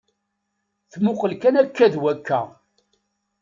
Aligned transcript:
Tmuqel 0.91 1.33
kan 1.41 1.55
akka 1.61 1.85
d 1.93 1.95
wakka. 2.03 2.39